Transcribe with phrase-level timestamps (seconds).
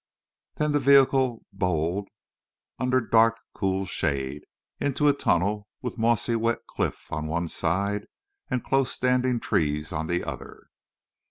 [0.55, 2.07] Then the vehicle bowled
[2.79, 4.45] under dark cool shade,
[4.79, 8.07] into a tunnel with mossy wet cliff on one side,
[8.49, 10.69] and close standing trees on the other.